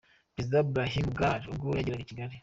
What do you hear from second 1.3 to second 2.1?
ubwo yageraga i